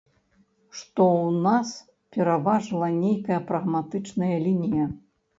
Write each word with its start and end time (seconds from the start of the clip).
Што 0.77 1.03
ў 1.07 1.27
нас 1.47 1.73
пераважыла 2.17 2.87
нейкая 3.01 3.37
прагматычная 3.51 4.35
лінія. 4.47 4.87